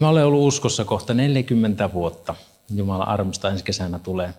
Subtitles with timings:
[0.00, 2.34] Mä olen ollut uskossa kohta 40 vuotta.
[2.74, 4.34] Jumalan armosta ensi kesänä tulee.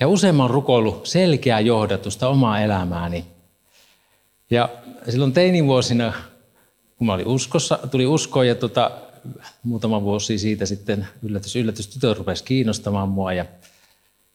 [0.00, 3.24] Ja usein rukoillut selkeää johdatusta omaa elämääni.
[4.50, 4.68] Ja
[5.10, 6.12] silloin teinivuosina,
[6.98, 8.90] kun mä olin uskossa, tuli uskoon ja tota,
[9.62, 13.32] muutama vuosi siitä sitten yllätys, yllätys, tytö rupesi kiinnostamaan mua.
[13.32, 13.44] Ja,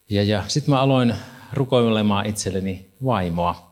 [0.09, 1.13] ja, ja sitten mä aloin
[1.53, 3.71] rukoilemaan itselleni vaimoa.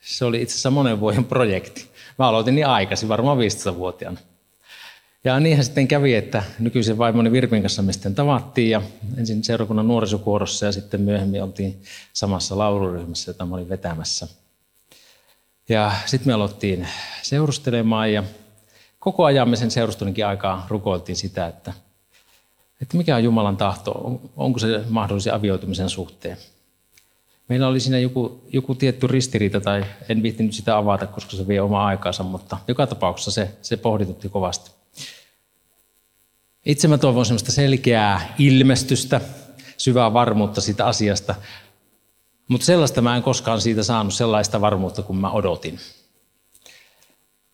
[0.00, 1.90] Se oli itse asiassa monen vuoden projekti.
[2.18, 4.18] Mä aloitin niin aikaisin, varmaan 15-vuotiaana.
[5.24, 8.82] Ja niinhän sitten kävi, että nykyisen vaimoni Virpin kanssa me sitten tavattiin ja
[9.16, 14.28] ensin seurakunnan nuorisokuorossa ja sitten myöhemmin oltiin samassa lauluryhmässä, jota mä olin vetämässä.
[15.68, 16.88] Ja sitten me aloittiin
[17.22, 18.24] seurustelemaan ja
[18.98, 21.72] koko ajan me sen seurustelunkin aikaa rukoiltiin sitä, että,
[22.82, 26.36] että mikä on Jumalan tahto, onko se mahdollisen avioitumisen suhteen.
[27.48, 31.60] Meillä oli siinä joku, joku tietty ristiriita, tai en viittinyt sitä avata, koska se vie
[31.60, 34.83] omaa aikaansa, mutta joka tapauksessa se, se pohditutti kovasti.
[36.66, 39.20] Itse mä toivon sellaista selkeää ilmestystä,
[39.76, 41.34] syvää varmuutta siitä asiasta,
[42.48, 45.78] mutta sellaista mä en koskaan siitä saanut sellaista varmuutta kuin mä odotin.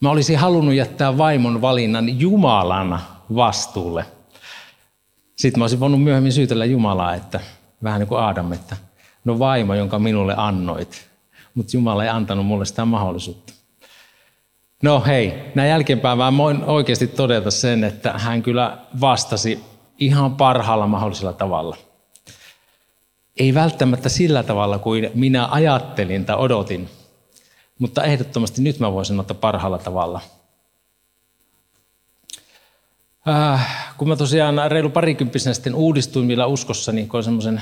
[0.01, 3.01] Mä olisin halunnut jättää vaimon valinnan Jumalan
[3.35, 4.07] vastuulle.
[5.37, 7.41] Sitten mä olisin voinut myöhemmin syytellä Jumalaa, että
[7.83, 8.77] vähän niin kuin Aadam, että
[9.25, 11.11] no vaimo, jonka minulle annoit.
[11.55, 13.53] Mutta Jumala ei antanut mulle sitä mahdollisuutta.
[14.83, 19.65] No hei, näin jälkeenpäin mä voin oikeasti todeta sen, että hän kyllä vastasi
[19.99, 21.77] ihan parhaalla mahdollisella tavalla.
[23.37, 26.89] Ei välttämättä sillä tavalla kuin minä ajattelin tai odotin,
[27.79, 30.21] mutta ehdottomasti nyt mä voisin ottaa parhaalla tavalla.
[33.29, 37.61] Äh, kun mä tosiaan reilu parikymppisenä sitten uudistuin vielä uskossa, niin kun semmoisen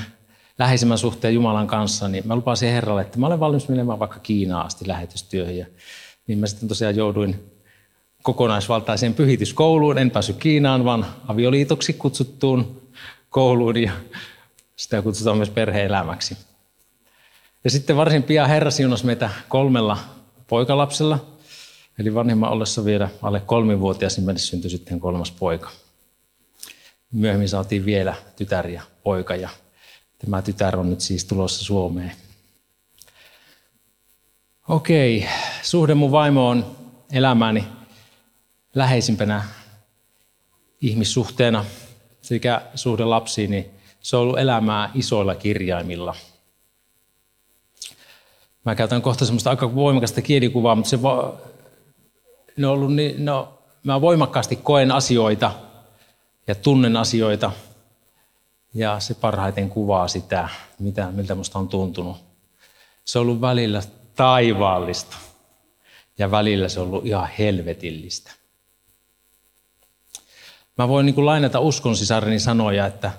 [0.58, 4.66] läheisemmän suhteen Jumalan kanssa, niin mä lupasin Herralle, että mä olen valmis menemään vaikka Kiinaan
[4.66, 5.66] asti lähetystyöhön.
[6.28, 7.50] Niin mä sitten tosiaan jouduin
[8.22, 9.98] kokonaisvaltaiseen pyhityskouluun.
[9.98, 12.82] En päässyt Kiinaan, vaan avioliitoksi kutsuttuun
[13.30, 13.92] kouluun ja
[14.76, 16.36] sitä kutsutaan myös perheelämäksi.
[17.64, 19.98] Ja sitten varsin pian Herra siunasi meitä kolmella
[20.46, 21.26] poikalapsella.
[21.98, 25.70] Eli vanhemman ollessa vielä alle kolmivuotias, niin meille syntyi sitten kolmas poika.
[27.12, 29.48] Myöhemmin saatiin vielä tytär ja poika ja
[30.18, 32.12] tämä tytär on nyt siis tulossa Suomeen.
[34.68, 35.28] Okei,
[35.62, 36.76] suhde mun vaimo on
[37.12, 37.64] elämäni
[38.74, 39.44] läheisimpänä
[40.80, 41.64] ihmissuhteena
[42.22, 43.70] sekä suhde lapsiin, niin
[44.00, 46.14] se on ollut elämää isoilla kirjaimilla.
[48.64, 51.34] Mä käytän kohta semmoista aika voimakasta kielikuvaa, mutta se va-
[52.56, 55.52] ne on ollut niin, no, mä voimakkaasti koen asioita
[56.46, 57.52] ja tunnen asioita
[58.74, 60.48] ja se parhaiten kuvaa sitä,
[60.78, 62.16] mitä, miltä musta on tuntunut.
[63.04, 63.82] Se on ollut välillä
[64.16, 65.16] taivaallista.
[66.18, 68.32] Ja välillä se on ollut ihan helvetillistä.
[70.78, 73.10] Mä voin niin kuin lainata uskon sisareni sanoja, että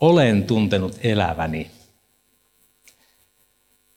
[0.00, 1.70] olen tuntenut eläväni.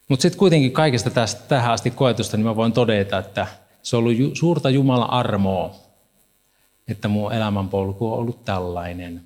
[0.07, 3.47] Mutta sitten kuitenkin kaikesta tästä tähän asti koetusta, niin mä voin todeta, että
[3.84, 5.75] se on ollut suurta Jumalan armoa,
[6.88, 9.24] että mun elämänpolku on ollut tällainen.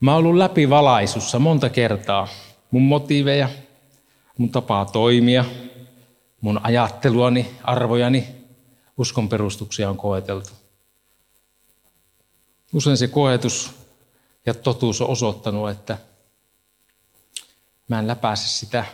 [0.00, 2.28] Mä oon ollut läpivalaisussa monta kertaa.
[2.70, 3.48] Mun motiiveja,
[4.38, 5.44] mun tapaa toimia,
[6.40, 8.26] mun ajatteluani, arvojani,
[8.96, 10.50] uskon perustuksia on koeteltu.
[12.72, 13.70] Usein se koetus
[14.46, 15.98] ja totuus on osoittanut, että
[17.88, 18.84] mä en läpäise sitä.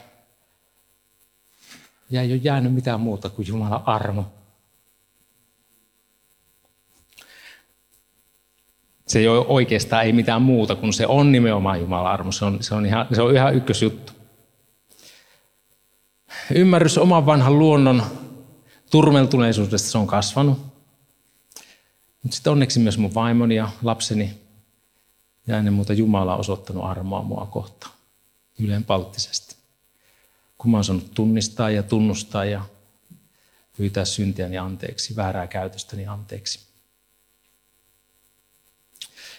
[2.10, 4.24] Ja ei ole jäänyt mitään muuta kuin Jumalan armo.
[9.08, 12.32] se ei ole oikeastaan ei mitään muuta, kun se on nimenomaan Jumalan armo.
[12.32, 14.12] Se on, se on, ihan, se on ihan ykkösjuttu.
[16.54, 18.02] Ymmärrys oman vanhan luonnon
[18.90, 20.58] turmeltuneisuudesta se on kasvanut.
[22.22, 24.40] Mutta sitten onneksi myös mun vaimoni ja lapseni
[25.46, 27.94] ja ennen muuta Jumala on osoittanut armoa mua kohtaan
[28.60, 29.56] ylenpalttisesti.
[30.58, 32.64] Kun mä oon saanut tunnistaa ja tunnustaa ja
[33.76, 36.60] pyytää syntiäni anteeksi, väärää käytöstäni anteeksi.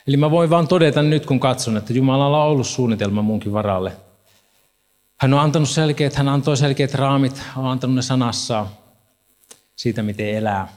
[0.07, 3.91] Eli mä voin vaan todeta nyt, kun katson, että Jumalalla on ollut suunnitelma munkin varalle.
[5.21, 8.69] Hän on antanut selkeät, hän antoi selkeät raamit, on antanut ne sanassaan
[9.75, 10.73] siitä, miten elää.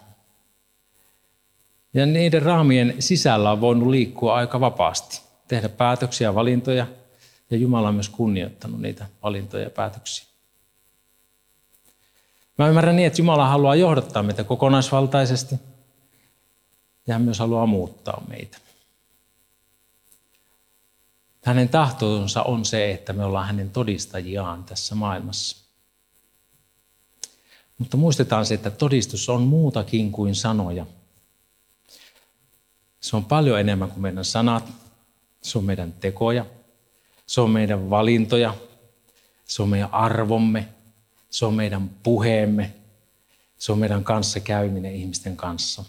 [1.94, 6.86] Ja niiden raamien sisällä on voinut liikkua aika vapaasti, tehdä päätöksiä ja valintoja,
[7.50, 10.26] ja Jumala on myös kunnioittanut niitä valintoja ja päätöksiä.
[12.58, 15.54] Mä ymmärrän niin, että Jumala haluaa johdattaa meitä kokonaisvaltaisesti,
[17.06, 18.58] ja hän myös haluaa muuttaa meitä.
[21.42, 25.56] Hänen tahtonsa on se, että me ollaan hänen todistajiaan tässä maailmassa.
[27.78, 30.86] Mutta muistetaan se, että todistus on muutakin kuin sanoja.
[33.00, 34.64] Se on paljon enemmän kuin meidän sanat.
[35.42, 36.46] Se on meidän tekoja.
[37.26, 38.54] Se on meidän valintoja.
[39.44, 40.68] Se on meidän arvomme.
[41.30, 42.74] Se on meidän puheemme.
[43.58, 45.84] Se on meidän kanssa käyminen ihmisten kanssa.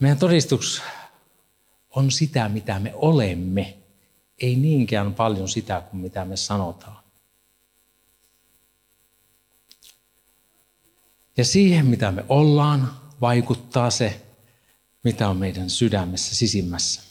[0.00, 0.82] Meidän todistus
[1.96, 3.76] on sitä, mitä me olemme,
[4.38, 7.04] ei niinkään paljon sitä kuin mitä me sanotaan.
[11.36, 14.22] Ja siihen, mitä me ollaan, vaikuttaa se,
[15.04, 17.02] mitä on meidän sydämessä sisimmässä.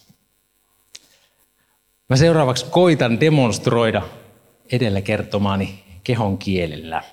[2.09, 4.01] Mä seuraavaksi koitan demonstroida
[4.71, 7.03] edellä kertomaani kehon kielellä.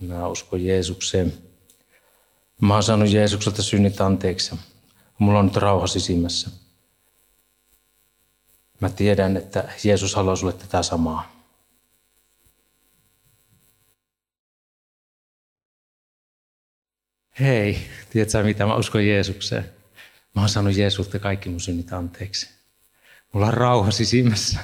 [0.00, 1.32] Mä uskon Jeesukseen.
[2.60, 4.54] Mä oon saanut Jeesukselta synnit anteeksi.
[5.18, 6.50] Mulla on nyt rauha sisimmässä.
[8.80, 11.38] Mä tiedän, että Jeesus haluaa sulle tätä samaa.
[17.40, 17.78] Hei,
[18.10, 19.64] tiedätkö mitä mä uskon Jeesukseen?
[20.34, 22.48] Mä oon saanut Jeesulta kaikki mun synnit anteeksi.
[23.32, 24.60] Mulla on rauha sisimmässä.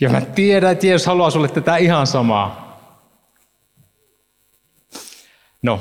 [0.00, 2.71] Ja mä tiedän, että Jeesus haluaa sulle tätä ihan samaa.
[5.62, 5.80] No,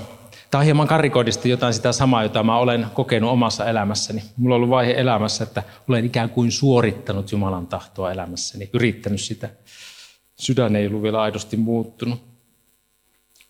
[0.52, 4.24] Tämä on hieman karikoidisti jotain sitä samaa, jota mä olen kokenut omassa elämässäni.
[4.38, 9.50] Mulla on ollut vaihe elämässä, että olen ikään kuin suorittanut Jumalan tahtoa elämässäni, yrittänyt sitä.
[10.36, 12.24] Sydän ei ollut vielä aidosti muuttunut.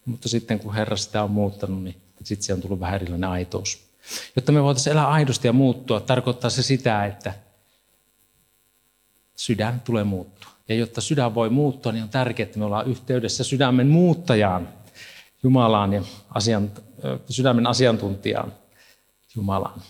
[0.05, 3.89] Mutta sitten kun Herra sitä on muuttanut, niin sitten se on tullut vähän erilainen aitous.
[4.35, 7.33] Jotta me voitaisiin elää aidosti ja muuttua, tarkoittaa se sitä, että
[9.35, 10.49] sydän tulee muuttua.
[10.69, 14.69] Ja jotta sydän voi muuttua, niin on tärkeää, että me ollaan yhteydessä sydämen muuttajaan,
[15.43, 16.71] Jumalaan ja asian,
[17.29, 18.53] sydämen asiantuntijaan
[19.35, 19.81] Jumalaan.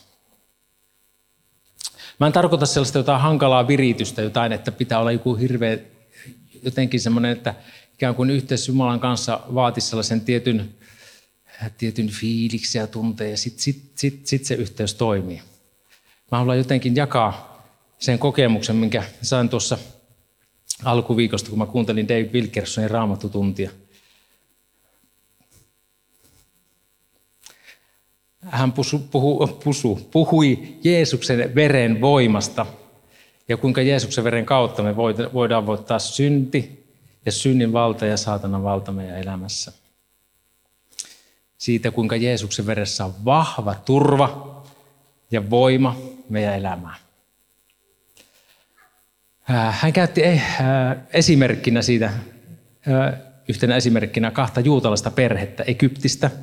[2.19, 5.77] Mä en tarkoita sellaista jotain hankalaa viritystä, jotain, että pitää olla joku hirveä,
[6.63, 7.55] jotenkin semmoinen, että
[7.93, 10.75] ikään kuin yhteys Jumalan kanssa vaatisi sellaisen tietyn,
[11.77, 15.41] tietyn fiiliksi ja tunteen, ja sitten sit, sit, sit se yhteys toimii.
[16.31, 17.63] Mä haluan jotenkin jakaa
[17.99, 19.77] sen kokemuksen, minkä sain tuossa
[20.83, 23.71] alkuviikosta, kun mä kuuntelin David Wilkersonin raamattutuntia.
[28.49, 32.65] Hän pusu, puhu, pusu, puhui Jeesuksen veren voimasta
[33.47, 34.95] ja kuinka Jeesuksen veren kautta me
[35.33, 36.85] voidaan voittaa synti
[37.25, 39.71] ja synnin valta ja saatanan valta meidän elämässä.
[41.57, 44.61] Siitä, kuinka Jeesuksen veressä on vahva turva
[45.31, 45.97] ja voima
[46.29, 46.97] meidän elämään.
[49.49, 50.41] Äh, hän käytti äh,
[51.13, 56.31] esimerkkinä siitä, äh, yhtenä esimerkkinä kahta juutalaista perhettä Egyptistä–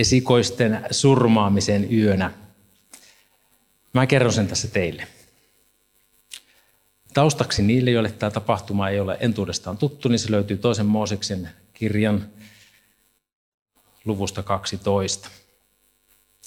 [0.00, 2.30] esikoisten surmaamisen yönä.
[3.92, 5.06] Mä kerron sen tässä teille.
[7.14, 12.26] Taustaksi niille, joille tämä tapahtuma ei ole entuudestaan tuttu, niin se löytyy toisen Mooseksen kirjan
[14.04, 15.28] luvusta 12.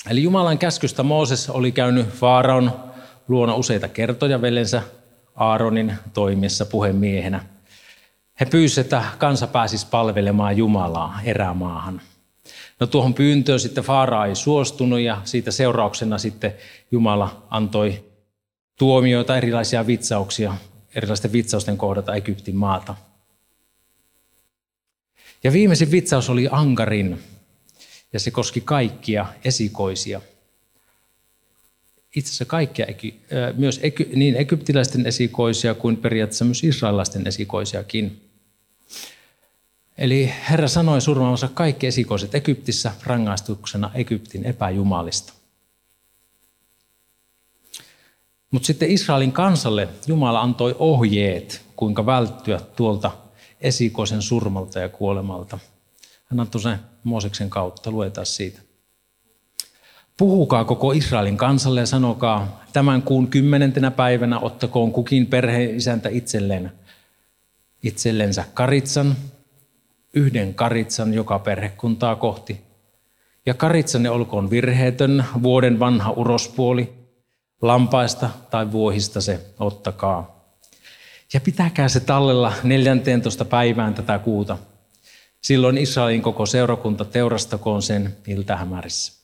[0.10, 2.84] Eli Jumalan käskystä Mooses oli käynyt Faaraon
[3.28, 4.82] luona useita kertoja velensä
[5.36, 7.46] Aaronin toimiessa puhemiehenä.
[8.40, 12.02] He pyysivät, että kansa pääsisi palvelemaan Jumalaa erämaahan–
[12.80, 16.54] No tuohon pyyntöön sitten Faaraa ei suostunut ja siitä seurauksena sitten
[16.92, 18.04] Jumala antoi
[18.78, 20.58] tuomioita, erilaisia vitsauksia,
[20.96, 22.96] erilaisten vitsausten kohdata Egyptin maata.
[25.44, 27.24] Ja viimeisin vitsaus oli Ankarin,
[28.14, 30.22] ja se koski kaikkia esikoisia.
[32.16, 32.86] Itse asiassa kaikkia,
[33.58, 33.82] myös
[34.16, 38.23] niin egyptiläisten esikoisia kuin periaatteessa myös israelilaisten esikoisiakin.
[39.98, 45.34] Eli Herra sanoi surmaamansa kaikki esikoiset Egyptissä rangaistuksena Egyptin epäjumalista.
[48.52, 53.12] Mutta sitten Israelin kansalle Jumala antoi ohjeet, kuinka välttyä tuolta
[53.62, 55.60] esikoisen surmalta ja kuolemalta.
[56.26, 58.62] Hän antoi sen Mooseksen kautta, luetaan siitä.
[60.18, 66.72] Puhukaa koko Israelin kansalle ja sanokaa, tämän kuun kymmenentenä päivänä ottakoon kukin perheisäntä itselleen,
[67.84, 69.16] itsellensä karitsan,
[70.14, 72.62] yhden karitsan joka perhekuntaa kohti.
[73.46, 76.94] Ja karitsanne olkoon virheetön, vuoden vanha urospuoli,
[77.62, 80.44] lampaista tai vuohista se ottakaa.
[81.34, 83.46] Ja pitäkää se tallella 14.
[83.46, 84.58] päivään tätä kuuta.
[85.42, 89.24] Silloin Israelin koko seurakunta teurastakoon sen iltähämärissä.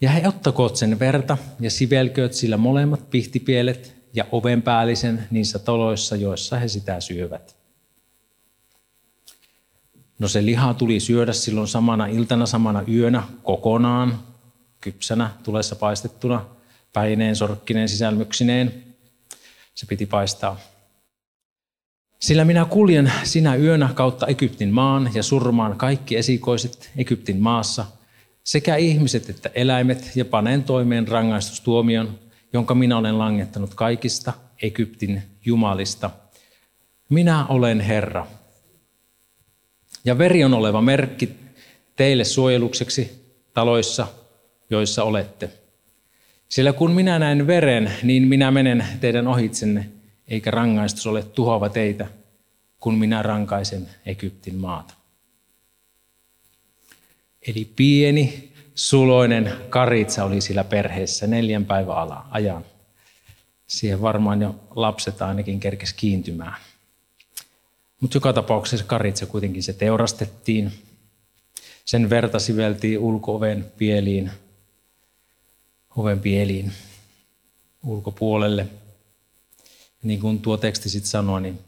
[0.00, 6.58] Ja he ottakoot sen verta ja sivelkööt sillä molemmat pihtipielet ja ovenpäällisen niissä taloissa, joissa
[6.58, 7.55] he sitä syövät.
[10.18, 14.18] No se liha tuli syödä silloin samana iltana, samana yönä kokonaan,
[14.80, 16.44] kypsänä, tulessa paistettuna,
[16.92, 18.84] päineen, sorkkineen, sisälmyksineen.
[19.74, 20.58] Se piti paistaa.
[22.18, 27.86] Sillä minä kuljen sinä yönä kautta Egyptin maan ja surmaan kaikki esikoiset Egyptin maassa,
[28.44, 32.18] sekä ihmiset että eläimet, ja panen toimeen rangaistustuomion,
[32.52, 34.32] jonka minä olen langettanut kaikista
[34.62, 36.10] Egyptin jumalista.
[37.08, 38.26] Minä olen Herra.
[40.06, 41.36] Ja veri on oleva merkki
[41.96, 44.06] teille suojelukseksi taloissa,
[44.70, 45.50] joissa olette.
[46.48, 49.90] Sillä kun minä näen veren, niin minä menen teidän ohitsenne,
[50.28, 52.06] eikä rangaistus ole tuhoava teitä,
[52.80, 54.94] kun minä rankaisen Egyptin maata.
[57.48, 61.96] Eli pieni, suloinen karitsa oli sillä perheessä neljän päivän
[62.30, 62.64] ajan.
[63.66, 66.56] Siihen varmaan jo lapset ainakin kerkes kiintymään.
[68.00, 70.72] Mutta joka tapauksessa karitsa kuitenkin se teurastettiin.
[71.84, 74.30] Sen verta siveltiin ulkooven pieliin,
[75.96, 76.72] oven pieliin
[77.84, 78.66] ulkopuolelle.
[80.02, 81.60] Niin kuin tuo teksti sitten sanoi, niin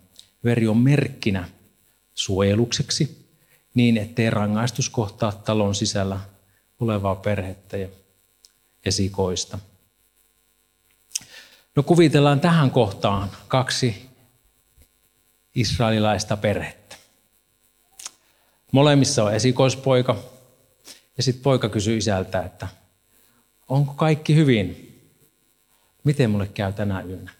[0.45, 1.49] veri on merkkinä
[2.15, 3.29] suojelukseksi
[3.75, 6.21] niin, ettei rangaistus kohtaa talon sisällä
[6.81, 7.89] olevaa perhettä ja
[8.85, 9.59] esikoista.
[11.77, 14.08] No kuvitellaan tähän kohtaan kaksi
[15.55, 16.97] israelilaista perhettä.
[18.73, 20.17] Molemmissa on esikoispoika
[21.17, 22.69] ja sitten poika kysyy isältä, että
[23.69, 24.85] onko kaikki hyvin?
[26.05, 27.31] Miten mulle käy tänä yönä?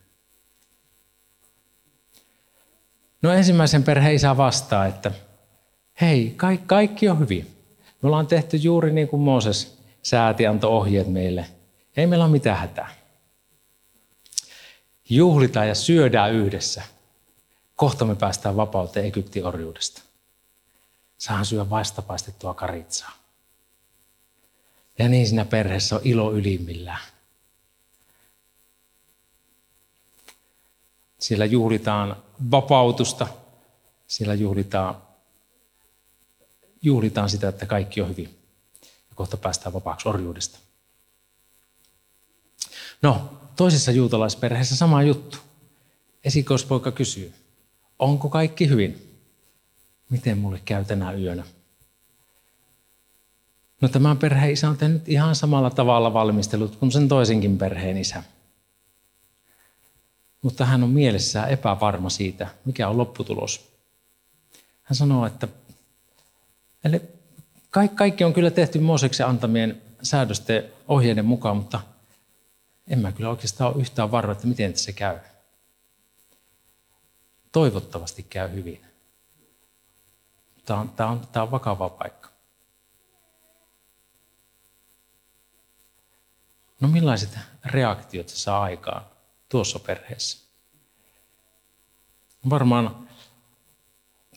[3.23, 5.11] No ensimmäisen perheen isä vastaa, että
[6.01, 6.37] hei,
[6.67, 7.47] kaikki on hyvin.
[8.03, 11.47] Me ollaan tehty juuri niin kuin Mooses sääti antoi ohjeet meille.
[11.97, 12.95] Ei meillä ole mitään hätää.
[15.11, 16.83] Juhlitaan ja syödään yhdessä.
[17.79, 20.03] Kohta me päästään vapauteen Egyptin orjuudesta.
[21.19, 23.13] Saan syödä vastapaistettua karitsaa.
[24.99, 27.03] Ja niin siinä perheessä on ilo ylimmillään.
[31.19, 32.17] Siellä juhlitaan
[32.51, 33.27] vapautusta,
[34.07, 35.03] siellä juhlitaan,
[36.83, 38.39] juhlitaan sitä, että kaikki on hyvin.
[38.83, 40.59] Ja kohta päästään vapaaksi orjuudesta.
[43.03, 45.39] No, toisessa juutalaisperheessä sama juttu.
[46.25, 47.35] Esikoispoika kysyy,
[47.99, 49.21] onko kaikki hyvin?
[50.11, 51.45] Miten mulle käy tänä yönä?
[53.81, 58.23] No tämän perheen isä on tehnyt ihan samalla tavalla valmistelut kuin sen toisenkin perheen isä
[60.43, 63.73] mutta hän on mielessään epävarma siitä, mikä on lopputulos.
[64.83, 65.49] Hän sanoo, että
[66.85, 67.03] eli
[67.95, 71.81] kaikki on kyllä tehty Mooseksen antamien säädösten ohjeiden mukaan, mutta
[72.89, 75.19] en mä kyllä oikeastaan ole yhtään varma, että miten se käy.
[77.59, 78.87] Toivottavasti käy hyvin.
[80.65, 82.29] Tämä on, tämä on, tämä on vakava paikka.
[86.81, 89.07] No millaiset reaktiot se saa aikaan?
[89.49, 90.39] tuossa perheessä.
[92.51, 93.09] Varmaan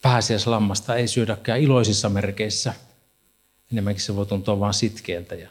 [0.02, 2.74] pääsiäislammasta ei syödäkään iloisissa merkeissä.
[3.72, 5.50] Enemmänkin se voi tuntua vain sitkeältä ja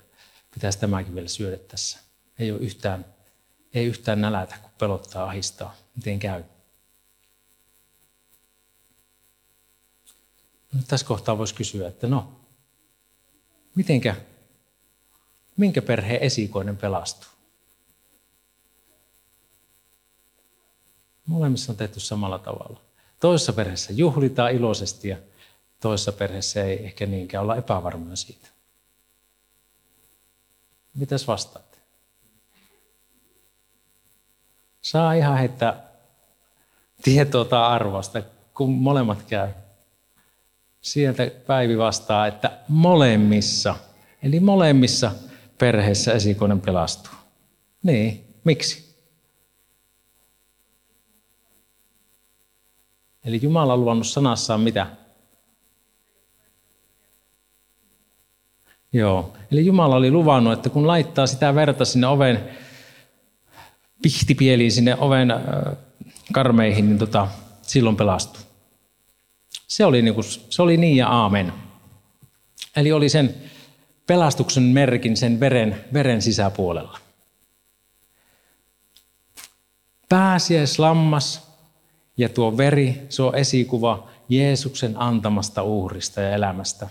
[0.54, 1.98] pitäisi tämäkin vielä syödä tässä.
[2.38, 3.06] Ei ole yhtään,
[3.74, 5.74] ei yhtään nälätä, kun pelottaa ahistaa.
[5.96, 6.44] Miten käy?
[10.88, 12.40] Tässä kohtaa voisi kysyä, että no,
[13.74, 14.16] mitenkä,
[15.56, 17.30] minkä perheen esikoinen pelastuu?
[21.26, 22.80] Molemmissa on tehty samalla tavalla.
[23.20, 25.16] Toisessa perheessä juhlitaan iloisesti ja
[25.80, 28.48] toisessa perheessä ei ehkä niinkään olla epävarmoja siitä.
[30.94, 31.78] Mitäs vastaatte?
[34.82, 35.90] Saa ihan heittää
[37.02, 38.22] tietoa tai arvosta,
[38.54, 39.48] kun molemmat käy.
[40.80, 43.74] Sieltä Päivi vastaa, että molemmissa,
[44.22, 45.12] eli molemmissa
[45.58, 47.12] perheissä esikoinen pelastuu.
[47.82, 48.90] Niin, miksi?
[53.24, 54.86] Eli Jumala on luvannut sanassaan mitä?
[58.92, 59.32] Joo.
[59.52, 62.48] Eli Jumala oli luvannut, että kun laittaa sitä verta sinne oven
[64.02, 65.32] pihtipieliin, sinne oven
[66.32, 67.28] karmeihin, niin tota,
[67.62, 68.49] silloin pelastuu.
[69.50, 71.52] Se oli, niin kuin, se oli niin ja aamen.
[72.76, 73.34] Eli oli sen
[74.06, 76.98] pelastuksen merkin sen veren, veren sisäpuolella.
[80.08, 81.50] Pääsiäislammas
[82.16, 86.88] ja tuo veri, se on esikuva Jeesuksen antamasta uhrista ja elämästä.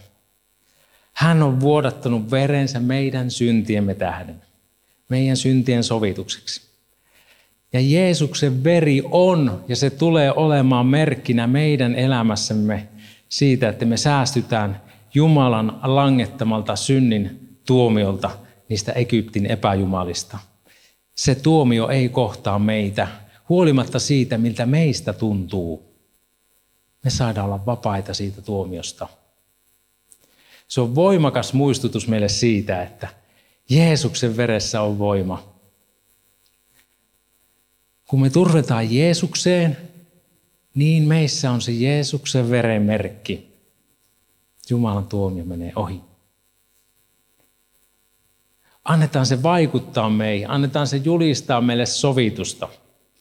[1.13, 4.42] Hän on vuodattanut verensä meidän syntiemme tähden,
[5.10, 6.68] meidän syntien sovitukseksi.
[7.73, 12.88] Ja Jeesuksen veri on ja se tulee olemaan merkkinä meidän elämässämme
[13.29, 14.81] siitä, että me säästytään
[15.13, 18.31] Jumalan langettamalta synnin tuomiolta
[18.69, 20.38] niistä Egyptin epäjumalista.
[21.15, 23.07] Se tuomio ei kohtaa meitä,
[23.49, 25.95] huolimatta siitä, miltä meistä tuntuu.
[27.03, 29.07] Me saadaan olla vapaita siitä tuomiosta.
[30.67, 33.07] Se on voimakas muistutus meille siitä, että
[33.69, 35.49] Jeesuksen veressä on voima.
[38.10, 39.78] Kun me turvetaan Jeesukseen,
[40.75, 43.50] niin meissä on se Jeesuksen veren merkki.
[44.70, 46.01] Jumalan tuomio menee ohi.
[48.86, 52.68] Annetaan se vaikuttaa meihin, annetaan se julistaa meille sovitusta,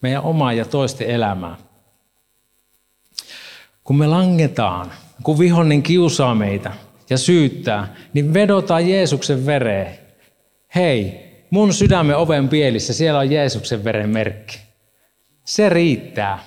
[0.02, 1.56] meidän omaa ja toisten elämää.
[3.84, 4.92] Kun me langetaan,
[5.22, 6.72] kun vihollinen kiusaa meitä
[7.10, 9.98] ja syyttää, niin vedotaan Jeesuksen vereen.
[10.74, 11.14] Hei,
[11.50, 14.67] mun sydämen oven pielissä, siellä on Jeesuksen veren merkki.
[15.48, 16.38] Se riittää.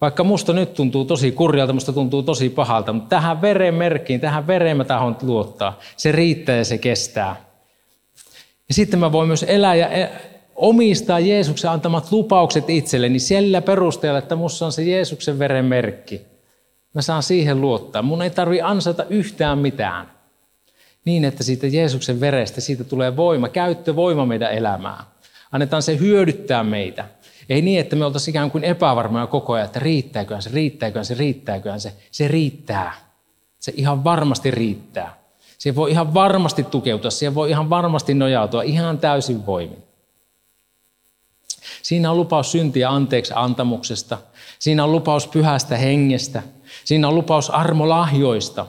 [0.00, 4.46] Vaikka musta nyt tuntuu tosi kurjalta, musta tuntuu tosi pahalta, mutta tähän veren merkkiin, tähän
[4.46, 5.78] vereen mä tahon luottaa.
[5.96, 7.36] Se riittää ja se kestää.
[8.68, 10.10] Ja sitten mä voin myös elää ja e-
[10.56, 16.22] omistaa Jeesuksen antamat lupaukset itselleni sillä perusteella, että musta on se Jeesuksen veren merkki.
[16.94, 18.02] Mä saan siihen luottaa.
[18.02, 20.10] Mun ei tarvi ansata yhtään mitään.
[21.04, 25.04] Niin, että siitä Jeesuksen verestä siitä tulee voima, käyttövoima meidän elämään.
[25.52, 27.04] Annetaan se hyödyttää meitä.
[27.48, 31.14] Ei niin, että me oltaisiin ikään kuin epävarmoja koko ajan, että riittääköhän se, riittääköhän se,
[31.14, 31.92] riittääköhän se.
[32.10, 32.94] Se riittää.
[33.58, 35.18] Se ihan varmasti riittää.
[35.58, 39.82] Se voi ihan varmasti tukeutua, siihen voi ihan varmasti nojautua ihan täysin voimin.
[41.82, 44.18] Siinä on lupaus syntiä anteeksi antamuksesta.
[44.58, 46.42] Siinä on lupaus pyhästä hengestä.
[46.84, 48.66] Siinä on lupaus armolahjoista.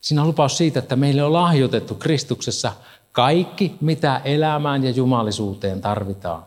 [0.00, 2.72] Siinä on lupaus siitä, että meille on lahjoitettu Kristuksessa
[3.12, 6.46] kaikki, mitä elämään ja jumalisuuteen tarvitaan.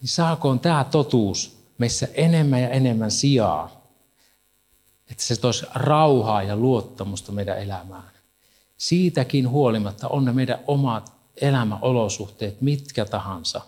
[0.00, 3.84] Niin saakoon tämä totuus meissä enemmän ja enemmän sijaa,
[5.10, 8.10] että se toisi rauhaa ja luottamusta meidän elämään.
[8.76, 13.60] Siitäkin huolimatta on ne meidän omat elämäolosuhteet mitkä tahansa.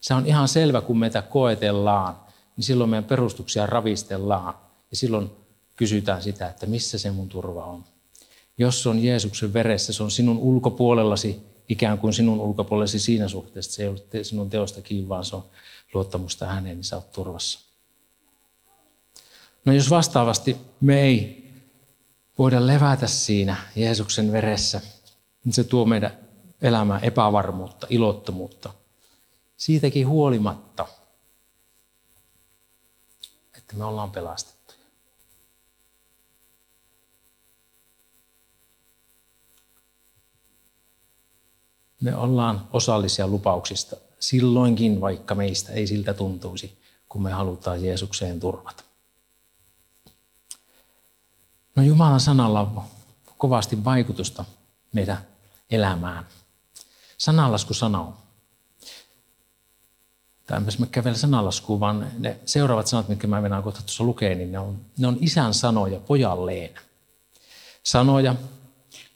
[0.00, 2.16] Se on ihan selvä, kun meitä koetellaan,
[2.56, 4.54] niin silloin meidän perustuksia ravistellaan.
[4.90, 5.30] Ja silloin
[5.76, 7.84] kysytään sitä, että missä se mun turva on.
[8.58, 13.72] Jos se on Jeesuksen veressä, se on sinun ulkopuolellasi, ikään kuin sinun ulkopuolellasi siinä suhteessa,
[13.72, 15.44] se ei ole sinun teosta kiinni, vaan se on
[15.94, 17.60] luottamusta häneen, niin sä oot turvassa.
[19.64, 21.46] No jos vastaavasti me ei
[22.38, 24.80] voida levätä siinä Jeesuksen veressä,
[25.44, 26.18] niin se tuo meidän
[26.62, 28.72] elämään epävarmuutta, ilottomuutta.
[29.56, 30.86] Siitäkin huolimatta,
[33.56, 34.55] että me ollaan pelastettu.
[42.00, 46.78] Me ollaan osallisia lupauksista silloinkin, vaikka meistä ei siltä tuntuisi,
[47.08, 48.82] kun me halutaan Jeesukseen turvata.
[51.76, 52.82] No Jumalan sanalla on
[53.38, 54.44] kovasti vaikutusta
[54.92, 55.18] meidän
[55.70, 56.26] elämään.
[57.18, 58.14] Sananlasku sanoo.
[60.46, 64.34] Tai enpäs mä vielä sananlaskuun, vaan ne seuraavat sanat, mitkä mä mennään kohta tuossa lukee,
[64.34, 66.70] niin ne on, ne on isän sanoja pojalleen.
[67.82, 68.34] Sanoja,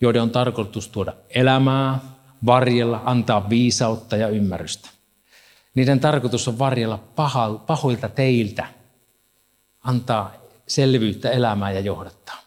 [0.00, 2.00] joiden on tarkoitus tuoda elämää,
[2.46, 4.88] varjella, antaa viisautta ja ymmärrystä.
[5.74, 6.98] Niiden tarkoitus on varjella
[7.66, 8.66] pahoilta teiltä,
[9.80, 10.32] antaa
[10.66, 12.40] selvyyttä elämään ja johdattaa.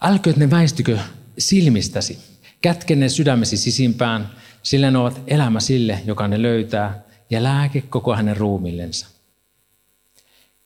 [0.00, 0.98] Älkööt ne väistykö
[1.38, 2.18] silmistäsi,
[2.62, 4.30] kätke ne sydämesi sisimpään,
[4.62, 9.06] sillä ne ovat elämä sille, joka ne löytää, ja lääke koko hänen ruumillensa.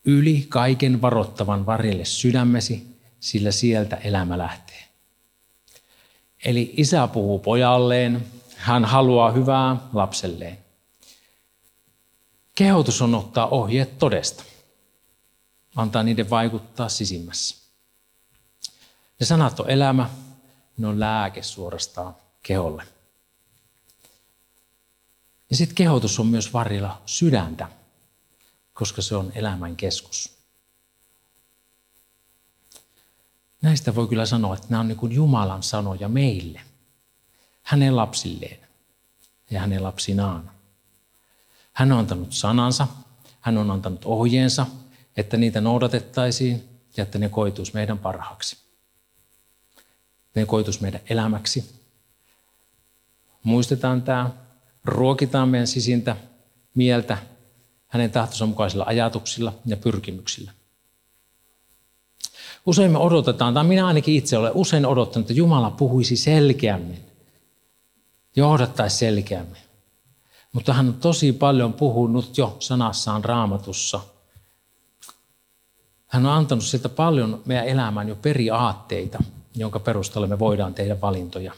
[0.05, 2.87] Yli kaiken varottavan varjelle sydämesi,
[3.19, 4.90] sillä sieltä elämä lähtee.
[6.45, 10.57] Eli isä puhuu pojalleen, hän haluaa hyvää lapselleen.
[12.55, 14.43] Kehotus on ottaa ohjeet todesta,
[15.75, 17.55] antaa niiden vaikuttaa sisimmässä.
[19.19, 20.09] Ja sanat on elämä,
[20.77, 22.83] ne on lääke suorastaan keholle.
[25.49, 27.67] Ja sitten kehotus on myös varilla sydäntä,
[28.73, 30.40] koska se on elämän keskus.
[33.61, 36.61] Näistä voi kyllä sanoa, että nämä on niin kuin Jumalan sanoja meille,
[37.63, 38.59] hänen lapsilleen
[39.51, 40.51] ja hänen lapsinaan.
[41.73, 42.87] Hän on antanut sanansa,
[43.41, 44.65] hän on antanut ohjeensa,
[45.17, 48.57] että niitä noudatettaisiin ja että ne koituisi meidän parhaaksi.
[50.35, 51.81] Ne koituisi meidän elämäksi.
[53.43, 54.29] Muistetaan tämä,
[54.85, 56.15] ruokitaan meidän sisintä
[56.75, 57.17] mieltä
[57.87, 60.51] hänen tahtonsa mukaisilla ajatuksilla ja pyrkimyksillä.
[62.65, 67.05] Usein me odotetaan, tai minä ainakin itse olen usein odottanut, että Jumala puhuisi selkeämmin,
[68.35, 69.61] johdattaisi selkeämmin.
[70.53, 73.99] Mutta hän on tosi paljon puhunut jo sanassaan raamatussa.
[76.07, 79.23] Hän on antanut siltä paljon meidän elämään jo periaatteita,
[79.55, 81.53] jonka perusteella me voidaan tehdä valintoja.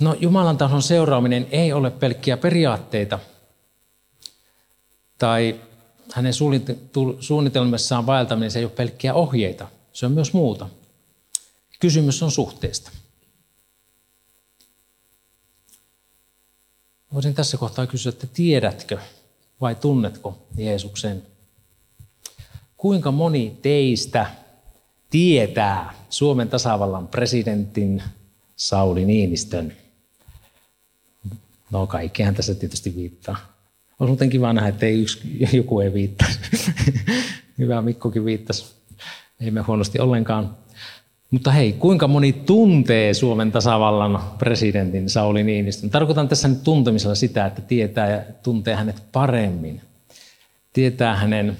[0.00, 3.18] No Jumalan tason seuraaminen ei ole pelkkiä periaatteita
[5.18, 5.60] tai
[6.12, 6.32] hänen
[7.20, 9.68] suunnitelmissaan vaeltaminen se ei ole pelkkiä ohjeita.
[9.92, 10.68] Se on myös muuta.
[11.80, 12.90] Kysymys on suhteesta.
[17.14, 18.98] Voisin tässä kohtaa kysyä, että tiedätkö
[19.60, 21.22] vai tunnetko Jeesuksen?
[22.76, 24.30] Kuinka moni teistä
[25.10, 28.02] tietää Suomen tasavallan presidentin
[28.56, 29.76] Sauli Niinistön?
[31.70, 33.57] No kaikkihan tässä tietysti viittaa.
[34.00, 36.28] On muuten kiva nähdä, että ei yksi, joku ei viittaa.
[37.58, 38.74] Hyvä, Mikkokin viittasi.
[39.40, 40.56] Ei me huonosti ollenkaan.
[41.30, 45.90] Mutta hei, kuinka moni tuntee Suomen tasavallan presidentin Sauli Niinistön?
[45.90, 49.80] Tarkoitan tässä nyt tuntemisella sitä, että tietää ja tuntee hänet paremmin.
[50.72, 51.56] Tietää hänen,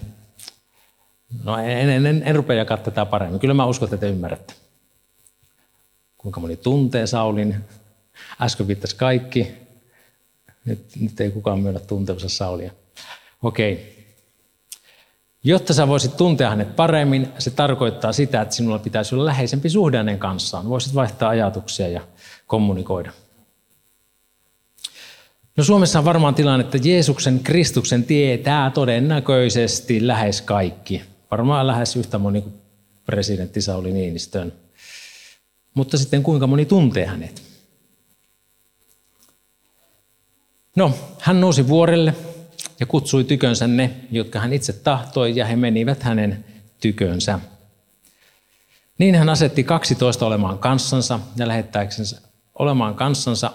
[1.44, 3.40] no en, en, en, en rupea jakaa tätä paremmin.
[3.40, 4.54] Kyllä mä uskon, että te ymmärrätte.
[6.18, 7.56] Kuinka moni tuntee Saulin?
[8.40, 9.67] Äsken viittasi kaikki.
[10.68, 12.72] Nyt, nyt ei kukaan myönnä tuntevansa Saulia.
[13.42, 13.98] Okei.
[15.44, 19.96] Jotta sä voisit tuntea hänet paremmin, se tarkoittaa sitä, että sinulla pitäisi olla läheisempi suhde
[19.96, 20.68] hänen kanssaan.
[20.68, 22.00] Voisit vaihtaa ajatuksia ja
[22.46, 23.12] kommunikoida.
[25.56, 31.02] No Suomessa on varmaan tilanne, että Jeesuksen Kristuksen tietää todennäköisesti lähes kaikki.
[31.30, 32.54] Varmaan lähes yhtä moni kuin
[33.06, 34.52] presidentti Sauli Niinistön.
[35.74, 37.47] Mutta sitten kuinka moni tuntee hänet?
[40.76, 42.14] No, hän nousi vuorelle
[42.80, 46.44] ja kutsui tykönsä ne, jotka hän itse tahtoi, ja he menivät hänen
[46.80, 47.38] tykönsä.
[48.98, 52.20] Niin hän asetti 12 olemaan kanssansa ja lähettääksensä,
[52.58, 53.50] olemaan kanssansa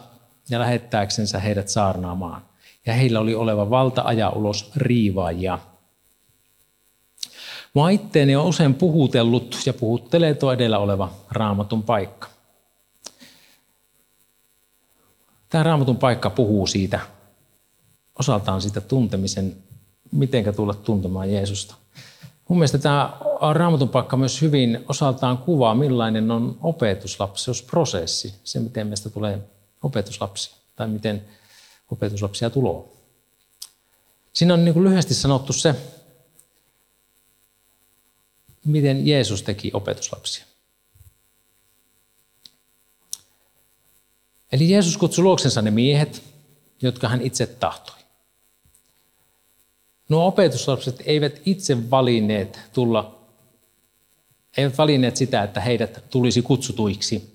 [0.49, 2.41] ja lähettääksensä heidät saarnaamaan.
[2.85, 5.59] Ja heillä oli oleva valta ajaa ulos riivaajia.
[7.73, 12.32] Mua itteeni on usein puhutellut ja puhuttelee tuo edellä oleva raamatun paikka.
[15.53, 16.99] Tämä raamatun paikka puhuu siitä,
[18.19, 19.55] osaltaan siitä tuntemisen,
[20.11, 21.75] miten tulla tuntemaan Jeesusta.
[22.49, 23.17] Mun mielestä tämä
[23.53, 29.39] raamatun paikka myös hyvin osaltaan kuvaa, millainen on opetuslapseusprosessi, se miten meistä tulee
[29.83, 31.25] opetuslapsi tai miten
[31.91, 32.83] opetuslapsia tulee.
[34.33, 35.75] Siinä on niin kuin lyhyesti sanottu se,
[38.65, 40.45] miten Jeesus teki opetuslapsia.
[44.53, 46.23] Eli Jeesus kutsui luoksensa ne miehet,
[46.81, 47.95] jotka hän itse tahtoi.
[50.09, 53.19] Nuo opetuslapset eivät itse valinneet tulla,
[54.57, 57.33] eivät valinneet sitä, että heidät tulisi kutsutuiksi,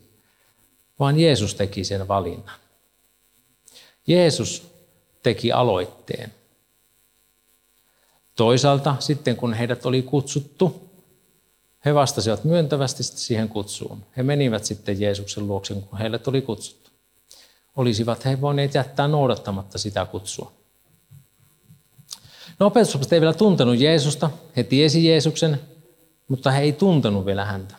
[0.99, 2.59] vaan Jeesus teki sen valinnan.
[4.07, 4.67] Jeesus
[5.23, 6.35] teki aloitteen.
[8.37, 10.91] Toisaalta sitten kun heidät oli kutsuttu,
[11.85, 14.05] he vastasivat myöntävästi siihen kutsuun.
[14.17, 16.88] He menivät sitten Jeesuksen luokse, kun heille oli kutsuttu.
[17.79, 20.53] Olisivat he voineet jättää noudattamatta sitä kutsua.
[22.59, 25.61] No opetuslapset ei vielä tuntenut Jeesusta, he tiesi Jeesuksen,
[26.29, 27.75] mutta he ei tuntenut vielä häntä.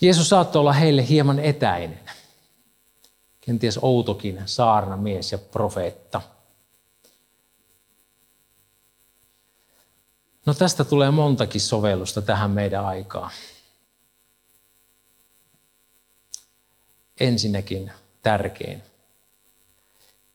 [0.00, 2.00] Jeesus saattoi olla heille hieman etäinen.
[3.40, 6.22] Kenties outokin saarnamies ja profeetta.
[10.46, 13.30] No tästä tulee montakin sovellusta tähän meidän aikaan.
[17.20, 17.90] Ensinnäkin
[18.22, 18.82] tärkein.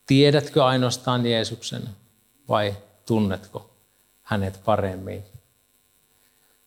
[0.07, 1.89] Tiedätkö ainoastaan Jeesuksen
[2.49, 3.69] vai tunnetko
[4.21, 5.23] hänet paremmin?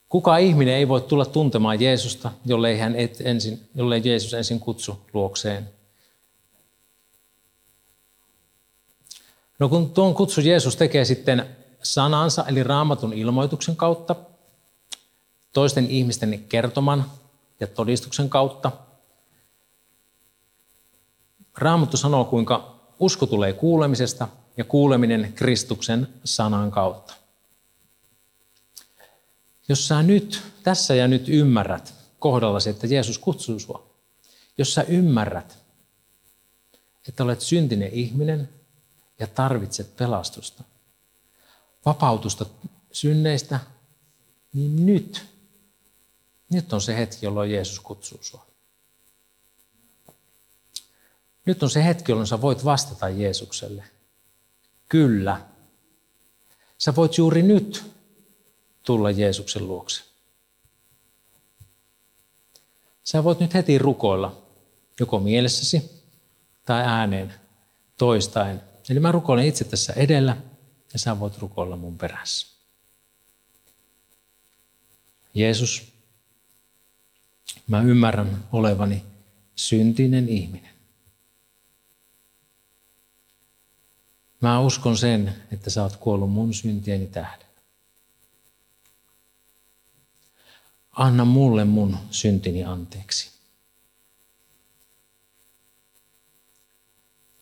[0.08, 5.00] Kuka ihminen ei voi tulla tuntemaan Jeesusta, jollei, hän et ensin, jollei Jeesus ensin kutsu
[5.12, 5.70] luokseen?
[9.58, 14.16] No kun tuon kutsu Jeesus tekee sitten sanansa, eli raamatun ilmoituksen kautta,
[15.52, 17.10] toisten ihmisten kertoman
[17.60, 18.72] ja todistuksen kautta.
[21.58, 27.14] Raamattu sanoo, kuinka usko tulee kuulemisesta ja kuuleminen Kristuksen sanan kautta.
[29.68, 33.90] Jos sä nyt, tässä ja nyt ymmärrät kohdallasi, että Jeesus kutsuu sua,
[34.58, 35.58] jos sä ymmärrät,
[37.08, 38.48] että olet syntinen ihminen
[39.18, 40.64] ja tarvitset pelastusta,
[41.86, 42.46] vapautusta
[42.92, 43.60] synneistä,
[44.52, 45.26] niin nyt,
[46.50, 48.46] nyt on se hetki, jolloin Jeesus kutsuu sua.
[51.44, 53.84] Nyt on se hetki, jolloin sä voit vastata Jeesukselle.
[54.88, 55.40] Kyllä.
[56.78, 57.84] Sä voit juuri nyt
[58.82, 60.02] tulla Jeesuksen luokse.
[63.04, 64.42] Sä voit nyt heti rukoilla,
[65.00, 66.02] joko mielessäsi
[66.64, 67.34] tai ääneen
[67.98, 68.62] toistaen.
[68.90, 70.36] Eli mä rukoilen itse tässä edellä
[70.92, 72.46] ja sä voit rukoilla mun perässä.
[75.34, 75.92] Jeesus,
[77.66, 79.04] mä ymmärrän olevani
[79.56, 80.73] syntinen ihminen.
[84.44, 87.46] Mä uskon sen, että sä oot kuollut mun syntieni tähden.
[90.92, 93.30] Anna mulle mun syntini anteeksi.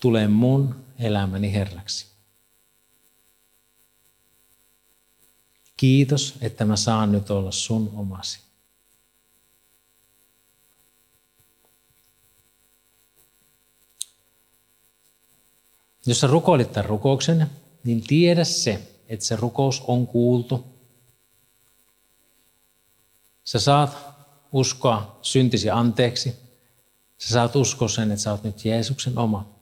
[0.01, 2.07] Tule mun elämäni Herraksi.
[5.77, 8.42] Kiitos, että mä saan nyt olla sun omasi.
[16.07, 17.51] Jos sä rukoilit tämän rukouksen,
[17.85, 20.65] niin tiedä se, että se rukous on kuultu.
[23.45, 23.97] Sä saat
[24.53, 26.35] uskoa syntisi anteeksi.
[27.19, 29.53] Sä saat uskoa sen, että sä oot nyt Jeesuksen oma.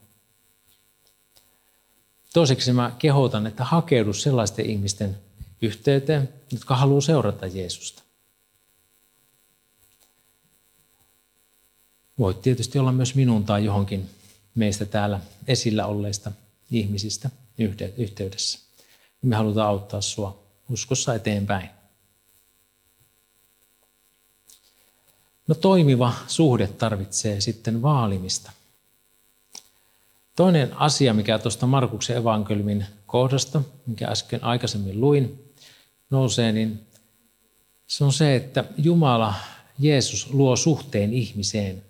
[2.33, 5.19] Toiseksi mä kehotan, että hakeudu sellaisten ihmisten
[5.63, 8.03] yhteyteen, jotka haluaa seurata Jeesusta.
[12.19, 14.11] Voit tietysti olla myös minun tai johonkin
[14.55, 16.33] meistä täällä esillä olleista
[16.71, 17.31] ihmisistä
[17.97, 18.59] yhteydessä.
[19.23, 21.71] Me halutaan auttaa sinua uskossa eteenpäin.
[25.47, 28.53] No toimiva suhde tarvitsee sitten vaalimista.
[30.37, 35.55] Toinen asia, mikä tuosta Markuksen evankeliumin kohdasta, mikä äsken aikaisemmin luin,
[36.11, 36.87] nousee, niin
[37.87, 39.35] se on se, että Jumala,
[39.79, 41.83] Jeesus luo suhteen ihmiseen.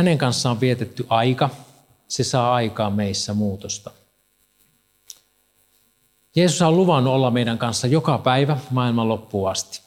[0.00, 1.50] Hänen kanssaan vietetty aika,
[2.08, 3.90] se saa aikaan meissä muutosta.
[6.36, 9.80] Jeesus on luvannut olla meidän kanssa joka päivä maailman loppuun asti.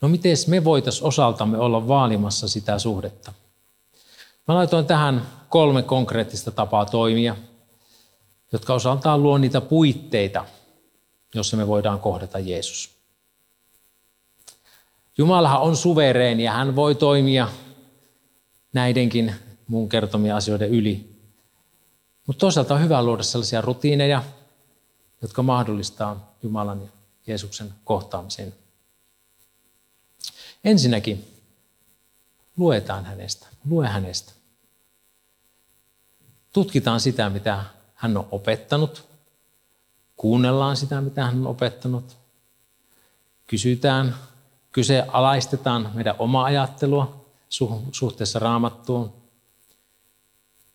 [0.00, 3.32] No miten me voitaisiin osaltamme olla vaalimassa sitä suhdetta?
[4.48, 7.36] Mä laitoin tähän kolme konkreettista tapaa toimia,
[8.52, 10.44] jotka osaltaan luo niitä puitteita,
[11.34, 12.90] jossa me voidaan kohdata Jeesus.
[15.18, 17.48] Jumalahan on suvereeni ja hän voi toimia
[18.72, 19.34] näidenkin
[19.68, 21.16] mun kertomia asioiden yli.
[22.26, 24.22] Mutta toisaalta on hyvä luoda sellaisia rutiineja,
[25.22, 26.88] jotka mahdollistaa Jumalan ja
[27.26, 28.54] Jeesuksen kohtaamisen.
[30.64, 31.24] Ensinnäkin
[32.56, 34.32] luetaan hänestä, lue hänestä.
[36.52, 39.08] Tutkitaan sitä, mitä hän on opettanut.
[40.16, 42.16] Kuunnellaan sitä, mitä hän on opettanut.
[43.46, 44.16] Kysytään,
[44.72, 47.25] kyseenalaistetaan meidän omaa ajattelua
[47.92, 49.12] suhteessa raamattuun.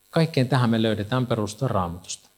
[0.10, 2.30] Kaikkeen tähän me löydetään perustua raamatusta.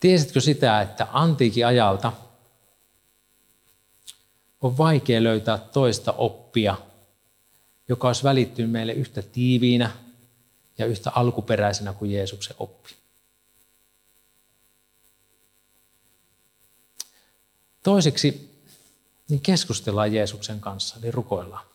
[0.00, 2.12] Tiesitkö sitä, että antiikin ajalta
[4.60, 6.76] on vaikea löytää toista oppia,
[7.88, 9.90] joka olisi välittynyt meille yhtä tiiviinä
[10.78, 12.90] ja yhtä alkuperäisenä kuin Jeesuksen oppi.
[17.82, 18.60] Toiseksi,
[19.28, 21.66] niin keskustellaan Jeesuksen kanssa, niin rukoillaan.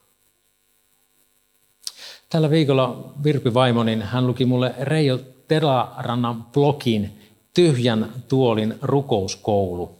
[2.31, 7.17] Tällä viikolla Virpi Vaimonin hän luki mulle Reijo Telarannan blogin
[7.53, 9.99] Tyhjän tuolin rukouskoulu.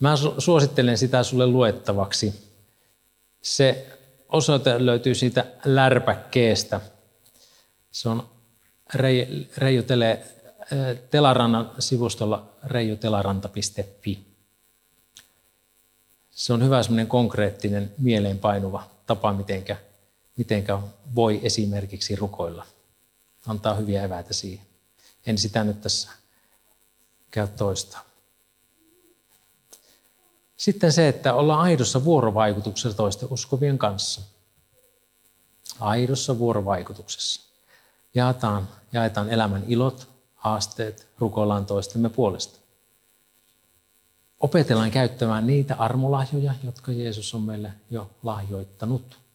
[0.00, 2.34] Mä suosittelen sitä sulle luettavaksi.
[3.42, 3.86] Se
[4.28, 6.80] osoite löytyy siitä lärpäkkeestä–
[7.96, 8.28] se on
[9.56, 14.26] Reijo Tele, äh, Telarannan sivustolla reijotelaranta.fi.
[16.30, 19.76] Se on hyvä semmoinen konkreettinen, mieleenpainuva tapa, mitenkä,
[20.36, 20.78] mitenkä
[21.14, 22.66] voi esimerkiksi rukoilla.
[23.46, 24.66] Antaa hyviä eväitä siihen.
[25.26, 26.10] En sitä nyt tässä
[27.30, 27.98] käy toista.
[30.56, 34.20] Sitten se, että ollaan aidossa vuorovaikutuksessa toisten uskovien kanssa.
[35.80, 37.40] Aidossa vuorovaikutuksessa
[38.14, 42.58] jaetaan, jaetaan elämän ilot, haasteet, rukoillaan toistemme puolesta.
[44.40, 49.25] Opetellaan käyttämään niitä armolahjoja, jotka Jeesus on meille jo lahjoittanut.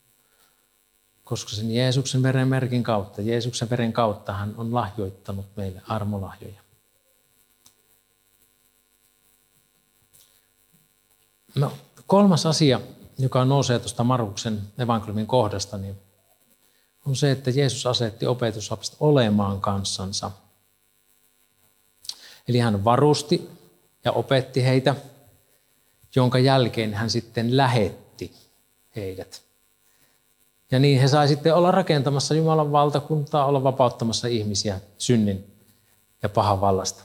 [1.32, 6.62] Koska sen Jeesuksen veren merkin kautta, Jeesuksen veren kautta hän on lahjoittanut meille armolahjoja.
[11.56, 11.74] No,
[12.08, 12.82] kolmas asia,
[13.18, 15.96] joka nousee tuosta Markuksen evankeliumin kohdasta, niin
[17.06, 20.32] on se, että Jeesus asetti opetuslapset olemaan kanssansa.
[22.48, 23.50] Eli hän varusti
[24.06, 24.96] ja opetti heitä,
[26.16, 28.36] jonka jälkeen hän sitten lähetti
[28.96, 29.51] heidät.
[30.72, 35.58] Ja niin he sai sitten olla rakentamassa Jumalan valtakuntaa, olla vapauttamassa ihmisiä synnin
[36.24, 37.04] ja pahan vallasta.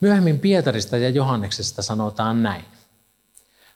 [0.00, 2.64] Myöhemmin Pietarista ja Johanneksesta sanotaan näin.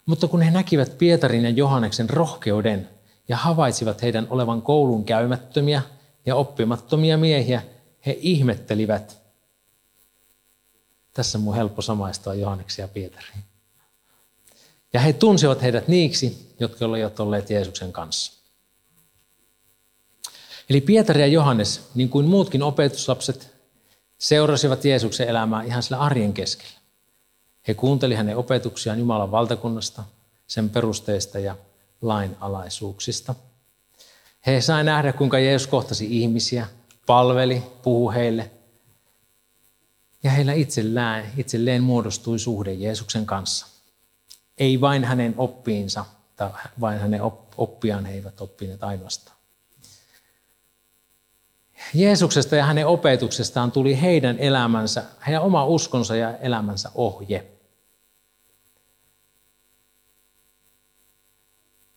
[0.06, 2.88] Mutta kun he näkivät Pietarin ja Johanneksen rohkeuden
[3.28, 5.82] ja havaitsivat heidän olevan koulun käymättömiä
[6.26, 7.62] ja oppimattomia miehiä
[8.06, 9.22] he ihmettelivät.
[11.12, 13.47] Tässä on mun helppo samaistua Johanneksi ja Pietariin.
[14.92, 18.32] Ja he tunsivat heidät niiksi, jotka olivat olleet Jeesuksen kanssa.
[20.70, 23.54] Eli Pietari ja Johannes, niin kuin muutkin opetuslapset,
[24.18, 26.78] seurasivat Jeesuksen elämää ihan sillä arjen keskellä.
[27.68, 30.04] He kuunteli hänen opetuksiaan Jumalan valtakunnasta,
[30.46, 31.56] sen perusteista ja
[32.02, 33.34] lainalaisuuksista.
[34.46, 36.66] He sai nähdä, kuinka Jeesus kohtasi ihmisiä,
[37.06, 38.50] palveli, puhui heille.
[40.22, 43.66] Ja heillä itsellään, itselleen muodostui suhde Jeesuksen kanssa.
[44.58, 46.04] Ei vain hänen oppiinsa,
[46.36, 47.20] tai vain hänen
[47.56, 49.36] oppiaan he eivät oppineet ainoastaan.
[51.94, 57.46] Jeesuksesta ja hänen opetuksestaan tuli heidän elämänsä, heidän oma uskonsa ja elämänsä ohje.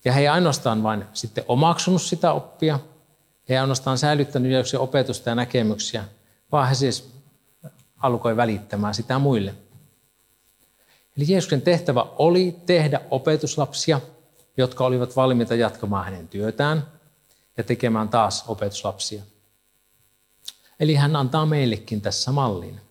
[0.05, 2.79] Ja he ei ainoastaan vain sitten omaksunut sitä oppia,
[3.49, 6.03] he ei ainoastaan säilyttänyt opetusta ja näkemyksiä,
[6.51, 7.13] vaan he siis
[7.97, 9.55] alkoi välittämään sitä muille.
[11.17, 14.01] Eli Jeesuksen tehtävä oli tehdä opetuslapsia,
[14.57, 16.87] jotka olivat valmiita jatkamaan hänen työtään
[17.57, 19.23] ja tekemään taas opetuslapsia.
[20.79, 22.81] Eli hän antaa meillekin tässä mallin.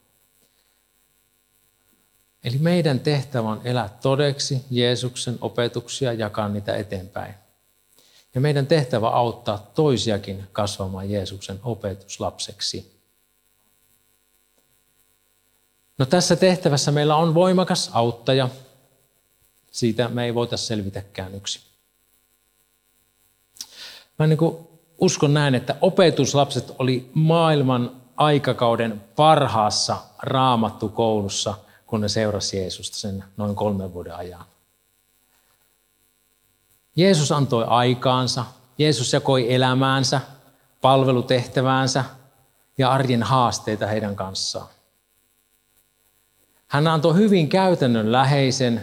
[2.44, 7.34] Eli meidän tehtävä on elää todeksi Jeesuksen opetuksia ja jakaa niitä eteenpäin.
[8.34, 12.99] Ja meidän tehtävä auttaa toisiakin kasvamaan Jeesuksen opetuslapseksi.
[16.00, 18.48] No tässä tehtävässä meillä on voimakas auttaja.
[19.70, 21.60] Siitä me ei voita selvitäkään yksi.
[24.18, 24.56] Mä niin kuin
[24.98, 31.54] uskon näin, että opetuslapset oli maailman aikakauden parhaassa raamattukoulussa,
[31.86, 34.44] kun ne seurasi Jeesusta sen noin kolmen vuoden ajan.
[36.96, 38.44] Jeesus antoi aikaansa,
[38.78, 40.20] Jeesus jakoi elämäänsä,
[40.80, 42.04] palvelutehtäväänsä
[42.78, 44.68] ja arjen haasteita heidän kanssaan.
[46.70, 48.80] Hän antoi hyvin käytännön läheisen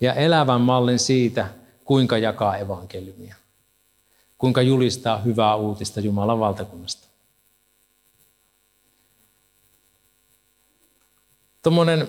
[0.00, 1.46] ja elävän mallin siitä,
[1.84, 3.34] kuinka jakaa evankeliumia
[4.44, 7.08] kuinka julistaa hyvää uutista Jumalan valtakunnasta.
[11.62, 12.08] Tuommoinen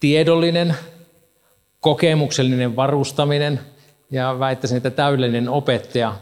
[0.00, 0.76] tiedollinen,
[1.80, 3.60] kokemuksellinen varustaminen
[4.10, 6.16] ja väittäisin, että täydellinen opettaja,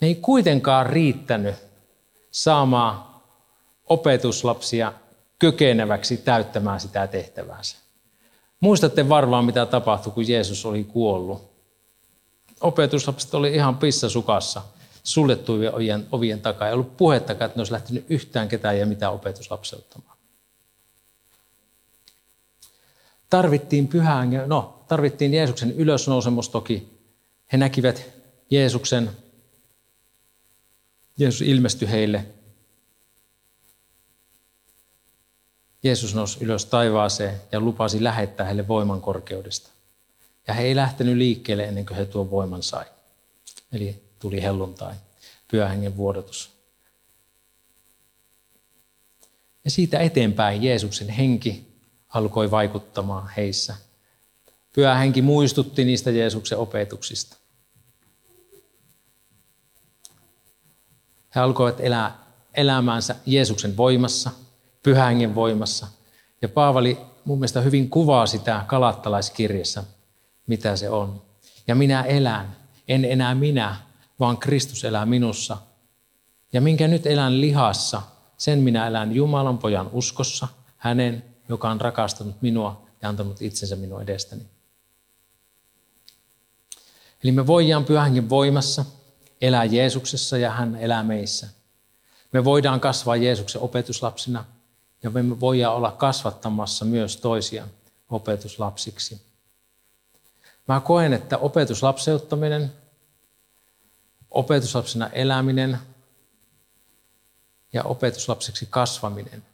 [0.00, 1.54] ne ei kuitenkaan riittänyt
[2.30, 3.04] saamaan
[3.86, 4.92] opetuslapsia
[5.40, 7.76] kykeneväksi täyttämään sitä tehtäväänsä.
[8.60, 11.50] Muistatte varmaan, mitä tapahtui, kun Jeesus oli kuollut
[12.60, 14.62] opetuslapset oli ihan pissasukassa
[15.04, 16.68] suljettujen ovien, ovien takaa.
[16.68, 20.18] Ei ollut puhettakaan, että ne olisi lähtenyt yhtään ketään ja mitään opetuslapseuttamaan.
[23.30, 27.00] Tarvittiin pyhään, no tarvittiin Jeesuksen ylösnousemus toki.
[27.52, 28.04] He näkivät
[28.50, 29.10] Jeesuksen,
[31.18, 32.26] Jeesus ilmestyi heille.
[35.82, 39.70] Jeesus nousi ylös taivaaseen ja lupasi lähettää heille voiman korkeudesta.
[40.46, 42.84] Ja he ei lähtenyt liikkeelle ennen kuin he tuon voiman sai.
[43.72, 44.94] Eli tuli helluntai,
[45.50, 46.50] pyöhengen vuodatus.
[49.64, 51.70] Ja siitä eteenpäin Jeesuksen henki
[52.08, 53.76] alkoi vaikuttamaan heissä.
[54.72, 57.36] Pyhä henki muistutti niistä Jeesuksen opetuksista.
[61.34, 64.30] He alkoivat elää elämäänsä Jeesuksen voimassa,
[64.82, 65.86] pyhän voimassa.
[66.42, 69.84] Ja Paavali mun mielestä hyvin kuvaa sitä kalattalaiskirjassa,
[70.46, 71.22] mitä se on.
[71.66, 72.56] Ja minä elän,
[72.88, 73.76] en enää minä,
[74.20, 75.56] vaan Kristus elää minussa.
[76.52, 78.02] Ja minkä nyt elän lihassa,
[78.36, 84.02] sen minä elän Jumalan pojan uskossa, hänen, joka on rakastanut minua ja antanut itsensä minun
[84.02, 84.42] edestäni.
[87.24, 88.84] Eli me voidaan pyhänkin voimassa
[89.40, 91.48] elää Jeesuksessa ja hän elää meissä.
[92.32, 94.44] Me voidaan kasvaa Jeesuksen opetuslapsina
[95.02, 97.68] ja me voidaan olla kasvattamassa myös toisia
[98.10, 99.22] opetuslapsiksi.
[100.68, 102.72] Mä koen, että opetuslapseuttaminen,
[104.30, 105.78] opetuslapsena eläminen
[107.72, 109.44] ja opetuslapseksi kasvaminen,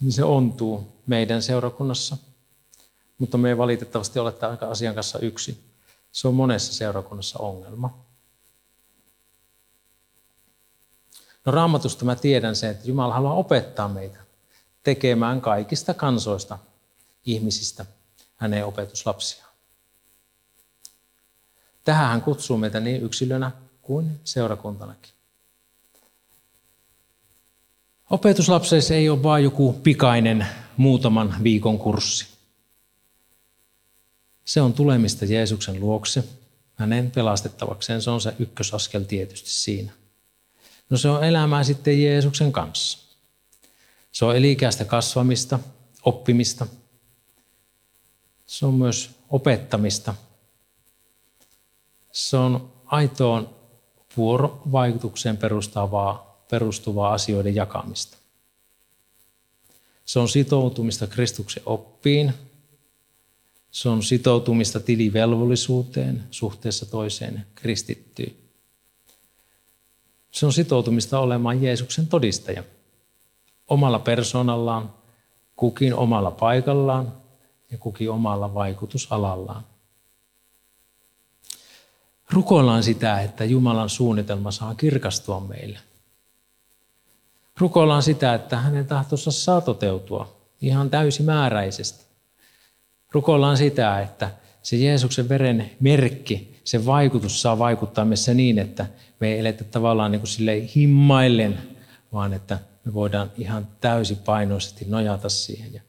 [0.00, 2.16] niin se ontuu meidän seurakunnassa.
[3.18, 5.64] Mutta me ei valitettavasti ole tämän asian kanssa yksi.
[6.12, 8.04] Se on monessa seurakunnassa ongelma.
[11.44, 14.21] No raamatusta mä tiedän sen, että Jumala haluaa opettaa meitä
[14.82, 16.58] tekemään kaikista kansoista
[17.26, 17.86] ihmisistä
[18.36, 19.52] hänen opetuslapsiaan.
[21.84, 23.50] Tähän hän kutsuu meitä niin yksilönä
[23.82, 25.12] kuin seurakuntanakin.
[28.10, 32.26] Opetuslapseissa ei ole vain joku pikainen muutaman viikon kurssi.
[34.44, 36.24] Se on tulemista Jeesuksen luokse,
[36.74, 38.02] hänen pelastettavakseen.
[38.02, 39.92] Se on se ykkösaskel tietysti siinä.
[40.90, 43.01] No se on elämää sitten Jeesuksen kanssa.
[44.12, 45.58] Se on elikäistä kasvamista,
[46.04, 46.66] oppimista.
[48.46, 50.14] Se on myös opettamista.
[52.12, 53.54] Se on aitoon
[54.16, 58.16] vuorovaikutukseen perustuvaa, perustuvaa asioiden jakamista.
[60.04, 62.34] Se on sitoutumista Kristuksen oppiin.
[63.70, 68.32] Se on sitoutumista tilivelvollisuuteen suhteessa toiseen kristittyyn.
[70.30, 72.64] Se on sitoutumista olemaan Jeesuksen todistaja
[73.72, 74.94] omalla persoonallaan,
[75.56, 77.12] kukin omalla paikallaan
[77.70, 79.64] ja kukin omalla vaikutusalallaan.
[82.30, 85.78] Rukoillaan sitä, että Jumalan suunnitelma saa kirkastua meille.
[87.58, 92.04] Rukoillaan sitä, että hänen tahtonsa saa toteutua ihan täysimääräisesti.
[93.12, 94.30] Rukoillaan sitä, että
[94.62, 98.86] se Jeesuksen veren merkki, se vaikutus saa vaikuttaa meissä niin, että
[99.20, 101.58] me ei eletä tavallaan niin kuin sille himmaillen,
[102.12, 105.80] vaan että me voidaan ihan täysipainoisesti nojata siihen ja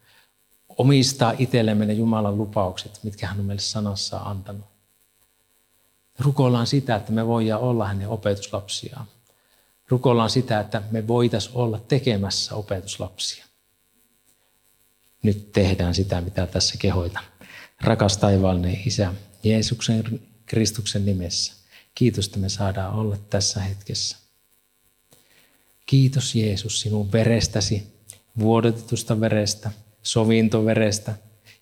[0.77, 4.65] omistaa itsellemme ne Jumalan lupaukset, mitkä hän on meille sanassa antanut.
[6.19, 9.05] Rukoillaan sitä, että me voidaan olla hänen opetuslapsiaan.
[9.89, 13.45] Rukoillaan sitä, että me voitaisiin olla tekemässä opetuslapsia.
[15.23, 17.19] Nyt tehdään sitä, mitä tässä kehoita.
[17.81, 19.13] Rakas taivaallinen Isä,
[19.43, 21.53] Jeesuksen Kristuksen nimessä.
[21.95, 24.22] Kiitos, että me saadaan olla tässä hetkessä.
[25.85, 27.83] Kiitos Jeesus sinun verestäsi,
[28.39, 29.71] vuodetetusta verestä,
[30.03, 31.13] sovintoverestä.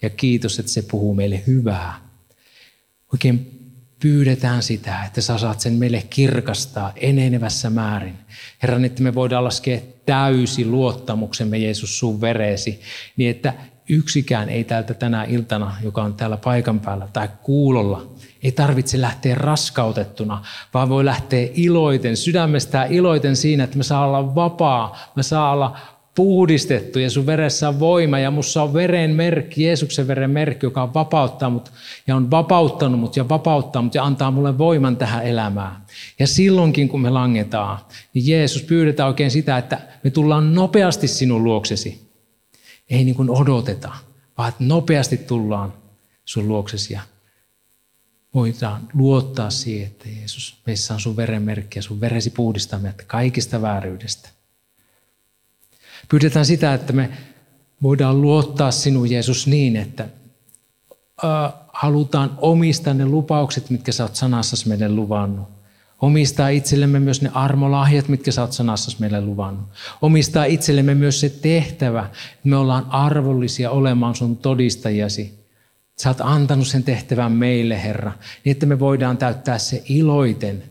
[0.02, 2.10] Ja kiitos, että se puhuu meille hyvää.
[3.14, 3.62] Oikein
[4.02, 8.18] pyydetään sitä, että sä saat sen meille kirkastaa enenevässä määrin.
[8.62, 12.82] Herran, että me voidaan laskea täysi luottamuksemme Jeesus sun vereesi,
[13.18, 13.54] niin että
[13.92, 18.08] yksikään ei täältä tänä iltana, joka on täällä paikan päällä tai kuulolla,
[18.44, 24.36] ei tarvitse lähteä raskautettuna, vaan voi lähteä iloiten, sydämestään iloiten siinä, että me saa olla
[24.36, 25.78] vapaa, me saa olla
[26.16, 30.84] puhdistettu ja sun veressä on voima ja mussa on veren merkki, Jeesuksen veren merkki, joka
[30.84, 31.72] on vapauttaa mut
[32.08, 35.76] ja on vapauttanut mut ja vapauttaa mut ja antaa mulle voiman tähän elämään.
[36.20, 37.78] Ja silloinkin kun me langetaan,
[38.14, 42.11] niin Jeesus pyydetään oikein sitä, että me tullaan nopeasti sinun luoksesi.
[42.92, 43.94] Ei niin kuin odoteta,
[44.38, 45.74] vaan että nopeasti tullaan
[46.26, 47.02] sun luoksesi ja
[48.34, 53.62] voidaan luottaa siihen, että Jeesus, meissä on sun verenmerkki ja sun veresi puhdistaa meitä kaikista
[53.62, 54.30] vääryydestä.
[56.10, 57.10] Pyydetään sitä, että me
[57.84, 60.08] voidaan luottaa sinun Jeesus niin, että
[61.74, 65.48] halutaan omistaa ne lupaukset, mitkä sä oot sanassasi meille luvannut.
[66.02, 69.70] Omistaa itsellemme myös ne armolahjat, mitkä sä oot sanassasi meille luvannut.
[70.02, 75.42] Omistaa itsellemme myös se tehtävä, että me ollaan arvollisia olemaan sun todistajasi.
[76.00, 78.12] Sä oot antanut sen tehtävän meille, Herra,
[78.46, 80.64] niin että me voidaan täyttää se iloiten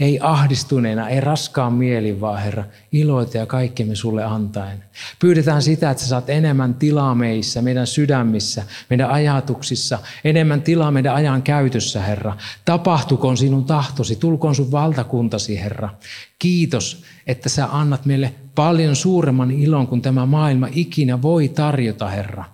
[0.00, 4.84] ei ahdistuneena, ei raskaan mielin, vaan Herra, iloita ja kaikkemme sulle antaen.
[5.18, 11.14] Pyydetään sitä, että sä saat enemmän tilaa meissä, meidän sydämissä, meidän ajatuksissa, enemmän tilaa meidän
[11.14, 12.36] ajan käytössä, Herra.
[12.64, 15.90] Tapahtukoon sinun tahtosi, tulkoon sun valtakuntasi, Herra.
[16.38, 22.53] Kiitos, että sä annat meille paljon suuremman ilon kuin tämä maailma ikinä voi tarjota, Herra.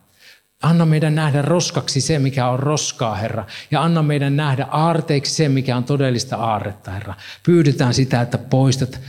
[0.62, 3.46] Anna meidän nähdä roskaksi se, mikä on roskaa, Herra.
[3.70, 7.14] Ja anna meidän nähdä aarteiksi se, mikä on todellista aarretta, Herra.
[7.42, 9.00] Pyydetään sitä, että poistat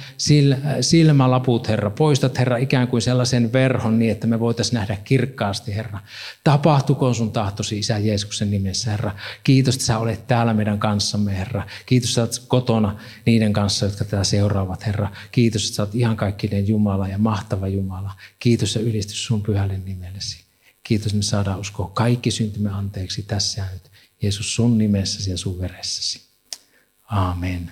[0.82, 1.90] silmälaput, Herra.
[1.90, 6.00] Poistat, Herra, ikään kuin sellaisen verhon niin, että me voitaisiin nähdä kirkkaasti, Herra.
[6.44, 9.12] Tapahtukoon sun tahtosi, Isä Jeesuksen nimessä, Herra.
[9.44, 11.64] Kiitos, että sä olet täällä meidän kanssamme, Herra.
[11.86, 12.96] Kiitos, että sä olet kotona
[13.26, 15.12] niiden kanssa, jotka tätä seuraavat, Herra.
[15.32, 18.12] Kiitos, että sä olet ihan kaikkinen Jumala ja mahtava Jumala.
[18.40, 20.51] Kiitos ja ylistys sun pyhälle nimellesi.
[20.92, 23.92] Kiitos, me saadaan uskoa kaikki syntymme anteeksi tässä ja nyt.
[24.22, 26.22] Jeesus sun nimessäsi ja sun veressäsi.
[27.04, 27.72] Amen.